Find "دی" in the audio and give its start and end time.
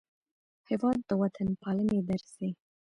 2.39-2.49